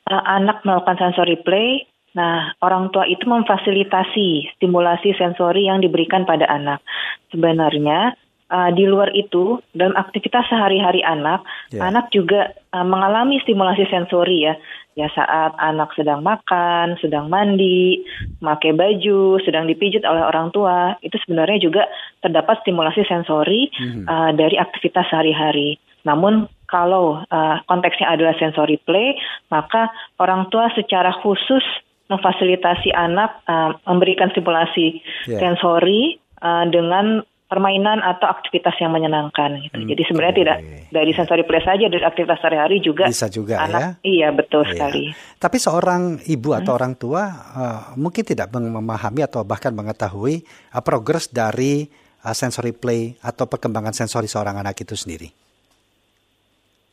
uh, 0.09 0.23
anak 0.25 0.65
melakukan 0.65 0.97
sensory 0.97 1.37
play, 1.43 1.85
Nah, 2.13 2.53
orang 2.61 2.93
tua 2.93 3.09
itu 3.09 3.25
memfasilitasi 3.25 4.53
stimulasi 4.57 5.17
sensori 5.17 5.65
yang 5.65 5.81
diberikan 5.81 6.29
pada 6.29 6.45
anak. 6.45 6.85
Sebenarnya 7.33 8.13
uh, 8.53 8.69
di 8.69 8.85
luar 8.85 9.09
itu 9.17 9.57
dalam 9.73 9.97
aktivitas 9.97 10.45
sehari-hari 10.45 11.01
anak, 11.01 11.41
yeah. 11.73 11.89
anak 11.89 12.13
juga 12.13 12.53
uh, 12.69 12.85
mengalami 12.85 13.41
stimulasi 13.41 13.89
sensori 13.89 14.45
ya. 14.45 14.55
Ya 14.93 15.09
saat 15.09 15.57
anak 15.57 15.89
sedang 15.97 16.21
makan, 16.21 17.01
sedang 17.01 17.25
mandi, 17.25 18.05
pakai 18.37 18.77
baju, 18.77 19.41
sedang 19.41 19.65
dipijit 19.65 20.05
oleh 20.05 20.21
orang 20.21 20.53
tua, 20.53 20.93
itu 21.01 21.17
sebenarnya 21.25 21.65
juga 21.65 21.89
terdapat 22.21 22.61
stimulasi 22.61 23.01
sensori 23.09 23.73
mm 23.73 23.89
-hmm. 23.89 24.05
uh, 24.05 24.31
dari 24.37 24.53
aktivitas 24.61 25.09
sehari-hari. 25.09 25.81
Namun 26.05 26.45
kalau 26.69 27.25
uh, 27.25 27.57
konteksnya 27.65 28.13
adalah 28.13 28.37
sensory 28.37 28.77
play, 28.85 29.17
maka 29.49 29.89
orang 30.21 30.53
tua 30.53 30.69
secara 30.77 31.09
khusus 31.25 31.65
memfasilitasi 32.13 32.93
anak 32.93 33.41
uh, 33.49 33.73
memberikan 33.89 34.29
stimulasi 34.29 35.01
yeah. 35.25 35.41
sensori 35.41 36.21
uh, 36.43 36.69
dengan 36.69 37.25
permainan 37.53 38.01
atau 38.01 38.25
aktivitas 38.25 38.73
yang 38.81 38.89
menyenangkan 38.89 39.61
gitu. 39.61 39.77
Hmm, 39.77 39.85
Jadi 39.85 40.01
sebenarnya 40.09 40.33
okay. 40.33 40.41
tidak 40.41 40.57
dari 40.89 41.11
sensory 41.13 41.43
play 41.45 41.61
saja 41.61 41.85
dari 41.85 42.01
aktivitas 42.01 42.41
sehari-hari 42.41 42.81
juga 42.81 43.05
bisa 43.05 43.29
juga 43.29 43.61
anak, 43.61 44.01
ya. 44.01 44.09
Iya, 44.09 44.27
betul 44.33 44.65
iya. 44.65 44.69
sekali. 44.73 45.03
Tapi 45.37 45.57
seorang 45.61 46.25
ibu 46.25 46.49
hmm. 46.49 46.59
atau 46.65 46.71
orang 46.73 46.93
tua 46.97 47.21
uh, 47.29 47.81
mungkin 47.93 48.25
tidak 48.25 48.49
memahami 48.49 49.21
atau 49.21 49.45
bahkan 49.45 49.69
mengetahui 49.69 50.41
uh, 50.73 50.81
progres 50.81 51.29
dari 51.29 51.85
uh, 52.25 52.33
sensory 52.33 52.73
play 52.73 53.13
atau 53.21 53.45
perkembangan 53.45 53.93
sensori 53.93 54.25
seorang 54.25 54.57
anak 54.57 54.73
itu 54.81 54.97
sendiri. 54.97 55.29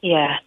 Iya. 0.04 0.44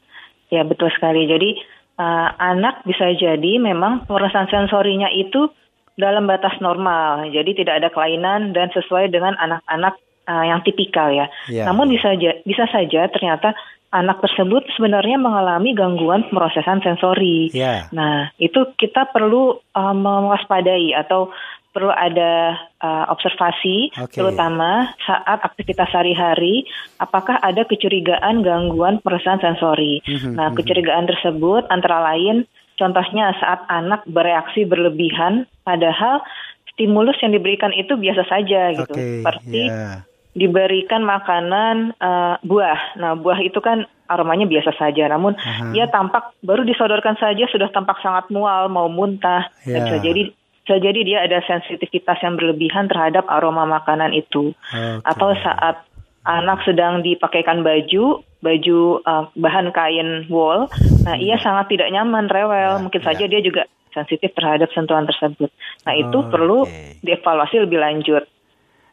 Ya, 0.54 0.62
betul 0.62 0.94
sekali. 0.94 1.26
Jadi 1.26 1.58
uh, 1.98 2.30
anak 2.38 2.86
bisa 2.86 3.10
jadi 3.18 3.58
memang 3.58 4.06
pemerasan 4.06 4.46
sensorinya 4.54 5.10
itu 5.10 5.50
dalam 5.94 6.26
batas 6.26 6.58
normal, 6.58 7.30
jadi 7.30 7.52
tidak 7.54 7.74
ada 7.82 7.90
kelainan 7.94 8.54
dan 8.54 8.74
sesuai 8.74 9.14
dengan 9.14 9.38
anak-anak 9.38 9.94
uh, 10.26 10.46
yang 10.46 10.66
tipikal 10.66 11.14
ya. 11.14 11.30
Yeah. 11.46 11.70
Namun 11.70 11.94
bisa 11.94 12.16
saja 12.16 12.32
bisa 12.42 12.66
saja 12.70 13.08
ternyata 13.14 13.54
anak 13.94 14.26
tersebut 14.26 14.66
sebenarnya 14.74 15.22
mengalami 15.22 15.78
gangguan 15.78 16.26
pemrosesan 16.28 16.82
sensori. 16.82 17.54
Yeah. 17.54 17.94
Nah, 17.94 18.34
itu 18.42 18.74
kita 18.74 19.14
perlu 19.14 19.62
uh, 19.78 19.94
mewaspadai 19.94 20.98
atau 20.98 21.30
perlu 21.74 21.90
ada 21.90 22.54
uh, 22.86 23.06
observasi, 23.10 23.98
okay. 23.98 24.22
terutama 24.22 24.94
saat 25.02 25.42
aktivitas 25.42 25.90
sehari-hari, 25.90 26.70
apakah 27.02 27.42
ada 27.42 27.66
kecurigaan 27.66 28.46
gangguan 28.46 29.02
pemrosesan 29.02 29.42
sensori. 29.42 30.02
Mm 30.06 30.18
-hmm. 30.18 30.34
Nah, 30.38 30.48
mhm. 30.54 30.56
kecurigaan 30.62 31.10
tersebut 31.10 31.66
antara 31.74 32.14
lain 32.14 32.46
Contohnya 32.74 33.38
saat 33.38 33.64
anak 33.70 34.02
bereaksi 34.10 34.66
berlebihan, 34.66 35.46
padahal 35.62 36.26
stimulus 36.74 37.22
yang 37.22 37.38
diberikan 37.38 37.70
itu 37.70 37.94
biasa 37.94 38.26
saja 38.26 38.74
gitu, 38.74 38.94
okay, 38.98 39.22
seperti 39.22 39.70
yeah. 39.70 40.02
diberikan 40.34 41.06
makanan 41.06 41.94
uh, 42.02 42.42
buah. 42.42 42.98
Nah, 42.98 43.14
buah 43.14 43.38
itu 43.46 43.62
kan 43.62 43.86
aromanya 44.10 44.50
biasa 44.50 44.74
saja, 44.74 45.06
namun 45.06 45.38
uh-huh. 45.38 45.70
dia 45.70 45.86
tampak 45.94 46.34
baru 46.42 46.66
disodorkan 46.66 47.14
saja 47.22 47.46
sudah 47.46 47.70
tampak 47.70 48.02
sangat 48.02 48.26
mual, 48.34 48.74
mau 48.74 48.90
muntah, 48.90 49.54
yeah. 49.70 49.78
dan 49.78 49.80
bisa 49.86 49.98
jadi 50.02 50.22
bisa 50.64 50.76
jadi 50.80 51.00
dia 51.04 51.20
ada 51.28 51.44
sensitivitas 51.46 52.18
yang 52.24 52.40
berlebihan 52.40 52.88
terhadap 52.90 53.28
aroma 53.30 53.70
makanan 53.70 54.16
itu, 54.16 54.58
okay. 54.74 54.98
atau 55.06 55.36
saat 55.38 55.86
anak 56.24 56.64
sedang 56.64 57.04
dipakaikan 57.04 57.64
baju, 57.64 58.24
baju 58.40 58.80
uh, 59.04 59.28
bahan 59.36 59.76
kain 59.76 60.28
wool, 60.32 60.72
nah 61.04 61.16
ia 61.20 61.36
sangat 61.40 61.76
tidak 61.76 61.92
nyaman, 61.92 62.32
rewel, 62.32 62.80
ya, 62.80 62.82
mungkin 62.82 63.04
ya. 63.04 63.08
saja 63.12 63.24
dia 63.28 63.42
juga 63.44 63.68
sensitif 63.92 64.32
terhadap 64.34 64.72
sentuhan 64.74 65.06
tersebut. 65.06 65.52
Nah 65.86 65.94
itu 65.94 66.18
oh, 66.18 66.28
perlu 66.32 66.60
okay. 66.66 66.98
dievaluasi 67.04 67.62
lebih 67.62 67.80
lanjut. 67.80 68.24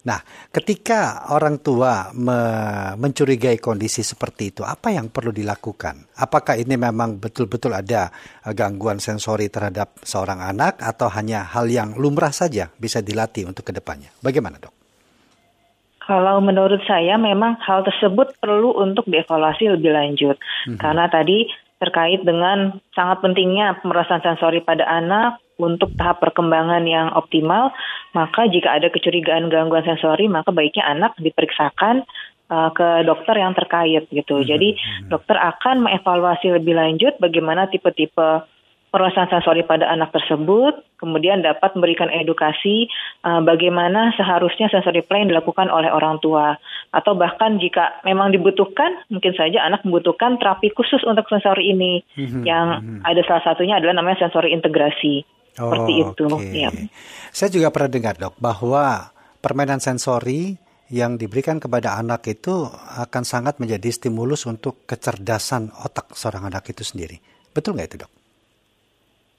Nah, 0.00 0.16
ketika 0.48 1.28
orang 1.28 1.60
tua 1.60 2.08
me 2.16 2.40
mencurigai 2.96 3.60
kondisi 3.60 4.00
seperti 4.00 4.48
itu, 4.48 4.62
apa 4.64 4.88
yang 4.88 5.12
perlu 5.12 5.28
dilakukan? 5.28 6.16
Apakah 6.16 6.56
ini 6.56 6.80
memang 6.80 7.20
betul-betul 7.20 7.76
ada 7.76 8.08
uh, 8.48 8.52
gangguan 8.56 8.96
sensori 8.96 9.52
terhadap 9.52 10.00
seorang 10.00 10.40
anak 10.40 10.80
atau 10.80 11.12
hanya 11.12 11.44
hal 11.44 11.68
yang 11.68 11.92
lumrah 12.00 12.32
saja 12.32 12.72
bisa 12.80 13.04
dilatih 13.04 13.44
untuk 13.44 13.68
ke 13.68 13.76
depannya? 13.76 14.08
Bagaimana 14.24 14.56
dok? 14.56 14.79
Kalau 16.10 16.42
menurut 16.42 16.82
saya 16.90 17.14
memang 17.14 17.54
hal 17.62 17.86
tersebut 17.86 18.34
perlu 18.42 18.74
untuk 18.74 19.06
dievaluasi 19.06 19.78
lebih 19.78 19.94
lanjut. 19.94 20.34
Mm-hmm. 20.34 20.82
Karena 20.82 21.06
tadi 21.06 21.46
terkait 21.78 22.26
dengan 22.26 22.82
sangat 22.98 23.22
pentingnya 23.22 23.78
pemerasan 23.78 24.18
sensori 24.18 24.58
pada 24.58 24.90
anak 24.90 25.38
untuk 25.62 25.94
tahap 25.94 26.18
perkembangan 26.18 26.82
yang 26.82 27.14
optimal, 27.14 27.70
maka 28.10 28.50
jika 28.50 28.74
ada 28.74 28.90
kecurigaan 28.90 29.54
gangguan 29.54 29.86
sensori, 29.86 30.26
maka 30.26 30.50
baiknya 30.50 30.82
anak 30.90 31.14
diperiksakan 31.22 32.02
uh, 32.50 32.74
ke 32.74 33.06
dokter 33.06 33.38
yang 33.38 33.54
terkait 33.54 34.10
gitu. 34.10 34.42
Mm-hmm. 34.42 34.50
Jadi 34.50 34.68
mhm. 34.74 35.08
dokter 35.14 35.38
akan 35.38 35.86
mengevaluasi 35.86 36.58
lebih 36.58 36.74
lanjut 36.74 37.22
bagaimana 37.22 37.70
tipe-tipe 37.70 38.50
perluasan 38.90 39.30
sensori 39.30 39.62
pada 39.62 39.86
anak 39.86 40.10
tersebut, 40.10 40.98
kemudian 40.98 41.40
dapat 41.40 41.72
memberikan 41.78 42.10
edukasi 42.10 42.90
uh, 43.22 43.38
bagaimana 43.40 44.10
seharusnya 44.18 44.66
sensori 44.68 45.00
play 45.06 45.24
dilakukan 45.24 45.70
oleh 45.70 45.88
orang 45.88 46.18
tua, 46.18 46.58
atau 46.90 47.14
bahkan 47.14 47.56
jika 47.62 48.02
memang 48.02 48.34
dibutuhkan, 48.34 48.98
mungkin 49.08 49.32
saja 49.38 49.62
anak 49.62 49.86
membutuhkan 49.86 50.36
terapi 50.42 50.74
khusus 50.74 51.00
untuk 51.06 51.24
sensori 51.30 51.70
ini, 51.70 52.02
mm-hmm. 52.18 52.42
yang 52.42 52.66
mm-hmm. 52.82 53.00
ada 53.06 53.22
salah 53.24 53.44
satunya 53.46 53.78
adalah 53.78 53.94
namanya 53.96 54.26
sensori 54.26 54.50
integrasi, 54.50 55.22
oh, 55.56 55.70
seperti 55.70 55.92
itu. 56.04 56.24
Okay. 56.26 56.66
Ya. 56.66 56.70
Saya 57.30 57.48
juga 57.54 57.70
pernah 57.70 57.90
dengar 57.94 58.14
dok 58.18 58.34
bahwa 58.42 59.14
permainan 59.38 59.78
sensori 59.78 60.58
yang 60.90 61.14
diberikan 61.14 61.62
kepada 61.62 62.02
anak 62.02 62.26
itu 62.26 62.66
akan 62.98 63.22
sangat 63.22 63.62
menjadi 63.62 63.94
stimulus 63.94 64.42
untuk 64.50 64.82
kecerdasan 64.90 65.70
otak 65.86 66.10
seorang 66.18 66.50
anak 66.50 66.66
itu 66.74 66.82
sendiri. 66.82 67.22
Betul 67.54 67.78
nggak 67.78 67.88
itu 67.94 67.98
dok? 68.02 68.19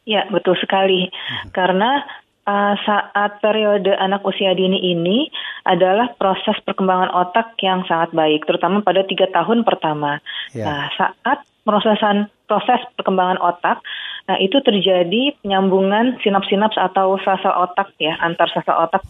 Ya, 0.05 0.25
betul 0.33 0.57
sekali. 0.57 1.09
Hmm. 1.09 1.49
Karena 1.53 2.01
uh, 2.45 2.75
saat 2.81 3.37
periode 3.39 3.93
anak 3.97 4.25
usia 4.25 4.53
dini 4.57 4.81
ini 4.81 5.29
adalah 5.67 6.13
proses 6.17 6.57
perkembangan 6.65 7.13
otak 7.13 7.53
yang 7.61 7.85
sangat 7.85 8.13
baik, 8.17 8.45
terutama 8.49 8.81
pada 8.81 9.05
tiga 9.05 9.29
tahun 9.29 9.61
pertama. 9.61 10.17
Ya. 10.57 10.65
Nah, 10.65 10.83
saat 10.97 11.45
prosesan 11.61 12.33
proses 12.49 12.81
perkembangan 12.97 13.37
otak, 13.37 13.85
nah 14.25 14.37
itu 14.41 14.57
terjadi 14.65 15.37
penyambungan 15.45 16.17
sinaps-sinaps 16.25 16.75
atau 16.75 17.15
sel-sel 17.21 17.53
otak 17.53 17.93
ya 18.01 18.17
antar 18.19 18.49
sel-sel 18.49 18.75
otak. 18.75 19.05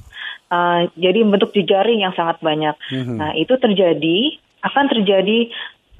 Uh, 0.52 0.92
jadi 1.00 1.24
bentuk 1.24 1.56
jejaring 1.56 2.04
yang 2.04 2.12
sangat 2.12 2.36
banyak. 2.44 2.76
-hmm. 2.92 3.16
Nah, 3.16 3.32
itu 3.40 3.56
terjadi 3.56 4.36
akan 4.62 4.86
terjadi 4.92 5.50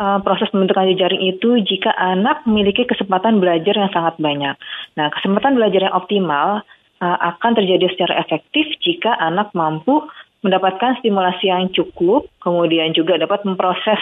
uh, 0.02 0.18
proses 0.26 0.50
pembentukan 0.50 0.90
jejaring 0.90 1.22
itu 1.30 1.62
jika 1.62 1.94
anak 1.94 2.42
memiliki 2.50 2.90
kesempatan 2.90 3.38
belajar 3.38 3.78
yang 3.78 3.94
sangat 3.94 4.18
banyak. 4.18 4.58
Nah, 4.98 5.08
kesempatan 5.14 5.54
belajar 5.54 5.86
yang 5.86 5.94
optimal 5.94 6.66
uh, 6.98 7.18
akan 7.38 7.52
terjadi 7.54 7.86
secara 7.94 8.18
efektif 8.26 8.66
jika 8.82 9.14
anak 9.22 9.54
mampu 9.54 10.02
mendapatkan 10.42 10.98
stimulasi 10.98 11.54
yang 11.54 11.70
cukup, 11.70 12.26
kemudian 12.42 12.98
juga 12.98 13.22
dapat 13.22 13.46
memproses 13.46 14.02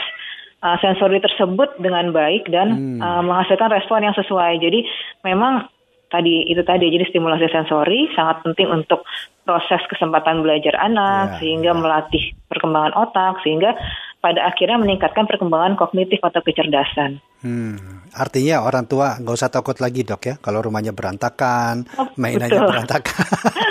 uh, 0.64 0.80
sensori 0.80 1.20
tersebut 1.20 1.76
dengan 1.84 2.16
baik 2.16 2.48
dan 2.48 2.68
hmm. 2.72 3.00
uh, 3.04 3.20
menghasilkan 3.20 3.68
respon 3.68 4.08
yang 4.08 4.16
sesuai. 4.16 4.64
Jadi 4.64 4.88
memang 5.28 5.68
tadi 6.10 6.48
itu 6.50 6.64
tadi 6.66 6.90
jadi 6.90 7.06
stimulasi 7.12 7.52
sensori 7.54 8.10
sangat 8.18 8.42
penting 8.42 8.72
untuk 8.72 9.06
proses 9.46 9.82
kesempatan 9.90 10.42
belajar 10.42 10.74
anak 10.78 11.38
yeah, 11.38 11.38
sehingga 11.42 11.72
yeah. 11.74 11.80
melatih 11.80 12.24
perkembangan 12.50 12.94
otak 12.98 13.42
sehingga 13.46 13.78
pada 14.20 14.52
akhirnya 14.52 14.76
meningkatkan 14.80 15.26
perkembangan 15.28 15.80
kognitif 15.80 16.20
atau 16.20 16.44
kecerdasan. 16.44 17.24
Hmm, 17.40 18.04
artinya 18.12 18.68
orang 18.68 18.84
tua 18.84 19.16
nggak 19.16 19.32
usah 19.32 19.48
takut 19.48 19.80
lagi 19.80 20.04
dok 20.04 20.20
ya 20.28 20.36
kalau 20.44 20.60
rumahnya 20.60 20.92
berantakan, 20.92 21.88
oh, 21.96 22.12
mainannya 22.20 22.60
betul. 22.60 22.68
berantakan. 22.68 23.28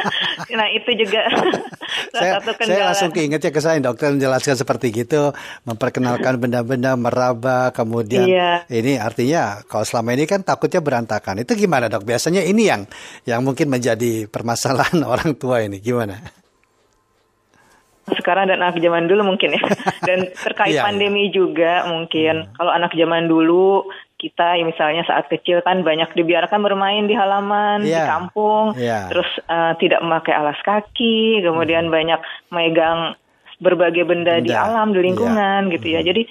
nah 0.58 0.68
itu 0.72 0.90
juga 0.96 1.28
saya. 2.16 2.40
Saya 2.40 2.82
langsung 2.88 3.12
keinget 3.12 3.44
ya 3.44 3.52
ke 3.52 3.60
saya 3.60 3.76
dokter 3.84 4.08
menjelaskan 4.08 4.56
seperti 4.56 4.88
gitu, 5.04 5.36
memperkenalkan 5.68 6.36
benda-benda 6.42 6.96
meraba, 6.96 7.68
kemudian 7.76 8.24
iya. 8.24 8.64
ini 8.72 8.96
artinya 8.96 9.60
kalau 9.68 9.84
selama 9.84 10.16
ini 10.16 10.24
kan 10.24 10.40
takutnya 10.40 10.80
berantakan. 10.80 11.44
Itu 11.44 11.52
gimana 11.52 11.92
dok? 11.92 12.08
Biasanya 12.08 12.48
ini 12.48 12.72
yang 12.72 12.88
yang 13.28 13.44
mungkin 13.44 13.68
menjadi 13.68 14.32
permasalahan 14.32 15.04
orang 15.04 15.36
tua 15.36 15.60
ini 15.60 15.76
gimana? 15.76 16.38
Sekarang 18.16 18.48
dan 18.48 18.64
anak 18.64 18.80
zaman 18.80 19.10
dulu 19.10 19.34
mungkin 19.34 19.56
ya. 19.56 19.62
Dan 20.08 20.32
terkait 20.32 20.72
yeah, 20.72 20.82
iya. 20.82 20.86
pandemi 20.88 21.28
yeah. 21.28 21.34
juga 21.34 21.72
mungkin 21.90 22.48
hmm. 22.48 22.54
kalau 22.56 22.72
anak 22.72 22.92
zaman 22.96 23.28
dulu 23.28 23.84
kita 24.18 24.58
ya 24.58 24.64
misalnya 24.66 25.06
saat 25.06 25.30
kecil 25.30 25.62
kan 25.62 25.86
banyak 25.86 26.10
dibiarkan 26.10 26.58
bermain 26.58 27.06
di 27.06 27.14
halaman 27.14 27.86
yeah. 27.86 28.02
di 28.02 28.10
kampung, 28.10 28.66
yeah. 28.74 29.06
terus 29.06 29.30
uh, 29.46 29.78
tidak 29.78 30.02
memakai 30.02 30.34
alas 30.34 30.58
kaki, 30.66 31.38
kemudian 31.46 31.86
hmm. 31.86 31.94
banyak 31.94 32.20
megang 32.50 33.14
berbagai 33.62 34.06
benda, 34.06 34.38
benda 34.38 34.46
di 34.46 34.50
alam 34.54 34.90
di 34.90 35.00
lingkungan 35.02 35.70
yeah. 35.70 35.74
gitu 35.78 35.86
ya. 35.86 36.00
Hmm. 36.02 36.08
Jadi 36.10 36.22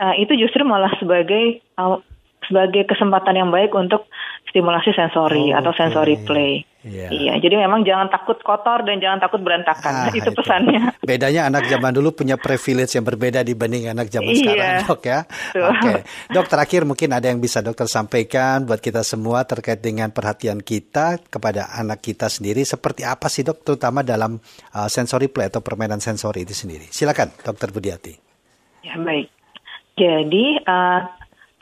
uh, 0.00 0.14
itu 0.16 0.32
justru 0.40 0.64
malah 0.64 0.92
sebagai 0.96 1.60
uh, 1.76 2.00
sebagai 2.48 2.84
kesempatan 2.88 3.40
yang 3.40 3.50
baik 3.52 3.72
untuk 3.72 4.08
stimulasi 4.52 4.92
sensori 4.92 5.52
oh, 5.52 5.58
atau 5.60 5.72
sensori 5.76 6.16
play. 6.24 6.64
Iya. 6.84 7.08
iya, 7.08 7.34
jadi 7.40 7.64
memang 7.64 7.80
jangan 7.80 8.12
takut 8.12 8.36
kotor 8.44 8.84
dan 8.84 9.00
jangan 9.00 9.16
takut 9.16 9.40
berantakan. 9.40 10.04
Ah, 10.04 10.12
itu 10.12 10.28
pesannya. 10.36 10.92
Bedanya 11.00 11.48
anak 11.48 11.64
zaman 11.64 11.96
dulu 11.96 12.12
punya 12.12 12.36
privilege 12.36 12.92
yang 12.92 13.08
berbeda 13.08 13.40
dibanding 13.40 13.88
anak 13.88 14.12
zaman 14.12 14.36
iya. 14.36 14.40
sekarang, 14.44 14.72
dok 14.84 15.02
ya. 15.08 15.20
Oke, 15.24 15.64
okay. 15.80 15.98
dok 16.28 16.46
terakhir 16.52 16.84
mungkin 16.84 17.16
ada 17.16 17.32
yang 17.32 17.40
bisa 17.40 17.64
dokter 17.64 17.88
sampaikan 17.88 18.68
buat 18.68 18.84
kita 18.84 19.00
semua 19.00 19.48
terkait 19.48 19.80
dengan 19.80 20.12
perhatian 20.12 20.60
kita 20.60 21.24
kepada 21.24 21.72
anak 21.72 22.04
kita 22.04 22.28
sendiri. 22.28 22.60
Seperti 22.68 23.08
apa 23.08 23.32
sih 23.32 23.48
dok, 23.48 23.64
terutama 23.64 24.04
dalam 24.04 24.36
uh, 24.76 24.88
sensory 24.92 25.32
play 25.32 25.48
atau 25.48 25.64
permainan 25.64 26.04
sensori 26.04 26.44
itu 26.44 26.52
sendiri. 26.52 26.92
Silakan, 26.92 27.32
dokter 27.40 27.72
Budiati. 27.72 28.12
Ya 28.84 29.00
baik. 29.00 29.32
Jadi 29.96 30.60
uh, 30.68 31.00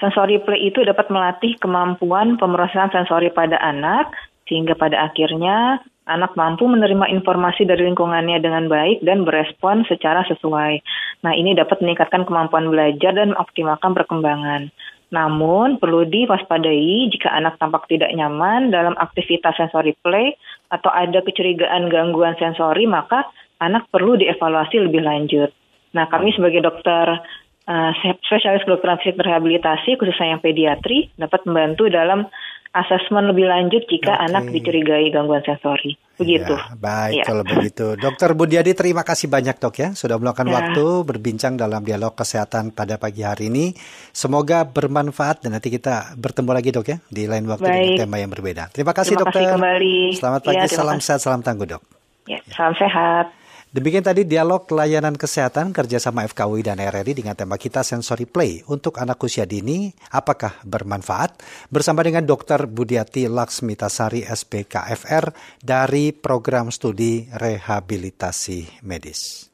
sensory 0.03 0.43
play 0.43 0.67
itu 0.67 0.83
dapat 0.83 1.07
melatih 1.15 1.55
kemampuan 1.63 2.43
pemrosesan 2.43 2.91
sensori 2.91 3.31
pada 3.31 3.55
anak 3.63 4.11
sehingga 4.53 4.77
pada 4.77 5.09
akhirnya 5.09 5.81
anak 6.05 6.37
mampu 6.37 6.69
menerima 6.69 7.09
informasi 7.09 7.65
dari 7.65 7.89
lingkungannya 7.89 8.37
dengan 8.45 8.69
baik 8.69 9.01
dan 9.01 9.25
berespon 9.25 9.89
secara 9.89 10.29
sesuai. 10.29 10.85
Nah, 11.25 11.33
ini 11.33 11.57
dapat 11.57 11.81
meningkatkan 11.81 12.29
kemampuan 12.29 12.69
belajar 12.69 13.17
dan 13.17 13.33
mengoptimalkan 13.33 13.97
perkembangan. 13.97 14.69
Namun, 15.09 15.81
perlu 15.81 16.05
diwaspadai 16.05 17.09
jika 17.17 17.33
anak 17.33 17.57
tampak 17.57 17.89
tidak 17.89 18.13
nyaman 18.13 18.69
dalam 18.69 18.93
aktivitas 19.01 19.57
sensori 19.57 19.97
play 20.05 20.37
atau 20.69 20.93
ada 20.93 21.25
kecurigaan 21.25 21.89
gangguan 21.89 22.37
sensori, 22.37 22.85
maka 22.85 23.25
anak 23.65 23.89
perlu 23.89 24.21
dievaluasi 24.21 24.85
lebih 24.85 25.01
lanjut. 25.01 25.49
Nah, 25.97 26.09
kami 26.13 26.33
sebagai 26.37 26.61
dokter 26.61 27.25
uh, 27.69 27.93
spesialis 28.27 28.65
kedokteran 28.65 28.99
fisik 29.05 29.21
rehabilitasi, 29.21 30.01
khususnya 30.01 30.37
yang 30.37 30.43
pediatri, 30.43 31.13
dapat 31.15 31.45
membantu 31.47 31.87
dalam 31.93 32.27
asesmen 32.73 33.29
lebih 33.29 33.45
lanjut 33.45 33.85
jika 33.85 34.17
okay. 34.17 34.27
anak 34.33 34.49
dicurigai 34.49 35.13
gangguan 35.13 35.45
sensori. 35.45 35.93
Begitu. 36.17 36.57
Ya, 36.57 36.73
baik 36.77 37.21
ya. 37.21 37.25
kalau 37.29 37.45
begitu. 37.45 37.87
Dokter 38.01 38.33
Budiadi 38.33 38.73
terima 38.73 39.05
kasih 39.05 39.29
banyak 39.29 39.61
dok 39.61 39.77
ya 39.77 39.89
sudah 39.93 40.17
meluangkan 40.17 40.49
ya. 40.49 40.53
waktu 40.57 40.87
berbincang 41.05 41.61
dalam 41.61 41.85
dialog 41.85 42.17
kesehatan 42.17 42.73
pada 42.73 42.97
pagi 42.97 43.25
hari 43.25 43.53
ini. 43.53 43.77
Semoga 44.13 44.65
bermanfaat 44.65 45.45
dan 45.45 45.57
nanti 45.57 45.69
kita 45.69 46.17
bertemu 46.17 46.51
lagi 46.53 46.71
dok 46.73 46.87
ya 46.89 46.97
di 47.13 47.29
lain 47.29 47.45
waktu 47.45 47.69
baik. 47.69 47.77
dengan 47.77 48.01
tema 48.09 48.17
yang 48.21 48.33
berbeda. 48.33 48.73
Terima 48.73 48.93
kasih 48.97 49.21
terima 49.21 49.23
dokter. 49.29 49.41
Kasih 49.45 49.55
kembali. 49.57 49.97
Selamat 50.17 50.41
pagi, 50.41 50.65
ya, 50.65 50.69
salam 50.73 50.99
sehat, 51.01 51.21
salam 51.21 51.41
tangguh 51.45 51.69
dok. 51.69 51.83
Ya, 52.25 52.41
salam 52.57 52.73
sehat. 52.81 53.42
Demikian 53.73 54.05
tadi 54.05 54.29
dialog 54.29 54.69
layanan 54.69 55.17
kesehatan 55.17 55.73
kerjasama 55.73 56.29
FKUI 56.29 56.61
dan 56.61 56.77
RRI 56.77 57.25
dengan 57.25 57.33
tema 57.33 57.57
kita 57.57 57.81
Sensory 57.81 58.29
Play 58.29 58.61
untuk 58.69 59.01
anak 59.01 59.17
usia 59.25 59.49
dini. 59.49 59.89
Apakah 60.13 60.61
bermanfaat? 60.69 61.41
Bersama 61.73 62.05
dengan 62.05 62.29
Dr. 62.29 62.69
Budiati 62.69 63.33
Laksmitasari 63.33 64.29
SPKFR 64.29 65.33
dari 65.65 66.13
Program 66.13 66.69
Studi 66.69 67.25
Rehabilitasi 67.33 68.85
Medis. 68.85 69.49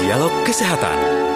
Dialog 0.00 0.32
Kesehatan 0.48 1.33